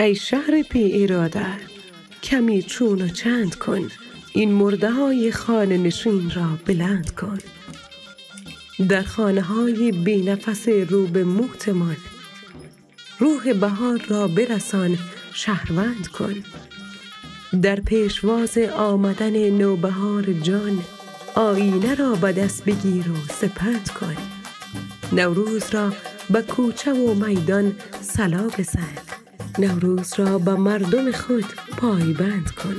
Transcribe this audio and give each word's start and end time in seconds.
ای 0.00 0.14
شهر 0.14 0.62
بی 0.70 1.02
اراده 1.02 1.46
کمی 2.22 2.62
چون 2.62 3.02
و 3.02 3.08
چند 3.08 3.54
کن. 3.54 3.90
این 4.32 4.52
مرده 4.52 4.90
های 4.90 5.32
خانه 5.32 5.78
نشین 5.78 6.30
را 6.30 6.58
بلند 6.66 7.14
کن. 7.14 7.38
در 8.88 9.02
خانه 9.02 9.42
های 9.42 9.92
بی 9.92 10.22
نفس 10.22 10.68
رو 10.68 11.06
به 11.06 11.24
موتمان 11.24 11.96
روح 13.18 13.52
بهار 13.52 14.02
را 14.08 14.28
برسان 14.28 14.98
شهروند 15.32 16.08
کن. 16.08 16.34
در 17.62 17.80
پیشواز 17.80 18.58
آمدن 18.58 19.50
نوبهار 19.50 20.32
جان 20.32 20.84
آینه 21.34 21.94
را 21.94 22.14
به 22.14 22.32
دست 22.32 22.64
بگیر 22.64 23.10
و 23.10 23.16
سپند 23.30 23.90
کن. 23.90 24.16
نوروز 25.12 25.74
را 25.74 25.92
به 26.30 26.42
کوچه 26.42 26.92
و 26.92 27.14
میدان 27.14 27.76
صلا 28.00 28.48
بزن. 28.58 29.08
نوروز 29.58 30.14
را 30.16 30.38
به 30.38 30.54
مردم 30.54 31.12
خود 31.12 31.44
پایبند 31.76 32.50
کن. 32.50 32.76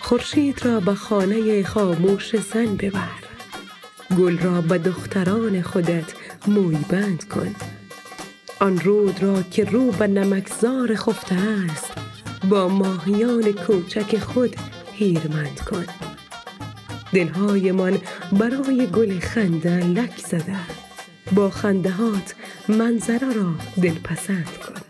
خورشید 0.00 0.66
را 0.66 0.80
به 0.80 0.94
خانه 0.94 1.62
خاموش 1.64 2.36
زن 2.36 2.76
ببر. 2.76 3.22
گل 4.18 4.38
را 4.38 4.60
به 4.60 4.78
دختران 4.78 5.62
خودت 5.62 6.14
موی 6.46 6.76
بند 6.88 7.28
کن. 7.28 7.54
آن 8.60 8.78
رود 8.78 9.22
را 9.22 9.42
که 9.42 9.64
رو 9.64 9.90
به 9.90 10.06
نمکزار 10.06 10.94
خفته 10.94 11.34
است 11.34 11.92
با 12.48 12.68
ماهیان 12.68 13.52
کوچک 13.52 14.18
خود 14.18 14.56
هیرمند 14.92 15.60
کن. 15.60 15.84
دلهایمان 17.12 17.98
برای 18.32 18.86
گل 18.86 19.18
خنده 19.18 19.86
لک 19.86 20.18
زده 20.18 20.56
با 21.32 21.50
خندهات 21.50 22.34
منظره 22.68 23.32
را 23.32 23.54
دلپسند 23.82 24.50
کن. 24.66 24.85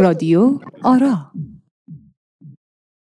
رادیو 0.00 0.58
آرا. 0.82 1.29